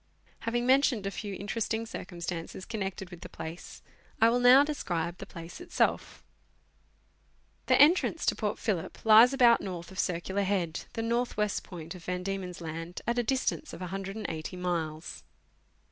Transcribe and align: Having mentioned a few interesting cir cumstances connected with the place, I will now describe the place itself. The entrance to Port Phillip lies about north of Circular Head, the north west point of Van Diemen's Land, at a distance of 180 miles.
Having 0.39 0.65
mentioned 0.65 1.05
a 1.05 1.11
few 1.11 1.35
interesting 1.35 1.85
cir 1.85 2.05
cumstances 2.05 2.67
connected 2.67 3.11
with 3.11 3.21
the 3.21 3.29
place, 3.29 3.83
I 4.19 4.29
will 4.31 4.39
now 4.39 4.63
describe 4.63 5.19
the 5.19 5.27
place 5.27 5.61
itself. 5.61 6.23
The 7.67 7.79
entrance 7.79 8.25
to 8.25 8.35
Port 8.35 8.57
Phillip 8.57 9.05
lies 9.05 9.31
about 9.31 9.61
north 9.61 9.91
of 9.91 9.99
Circular 9.99 10.41
Head, 10.41 10.85
the 10.93 11.03
north 11.03 11.37
west 11.37 11.63
point 11.63 11.93
of 11.93 12.03
Van 12.05 12.23
Diemen's 12.23 12.61
Land, 12.61 13.03
at 13.05 13.19
a 13.19 13.23
distance 13.23 13.73
of 13.73 13.81
180 13.81 14.57
miles. 14.57 15.23